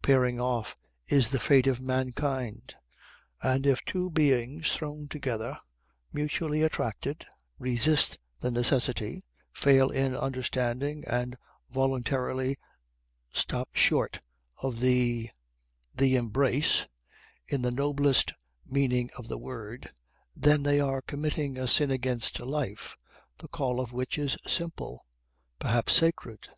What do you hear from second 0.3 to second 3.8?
off is the fate of mankind. And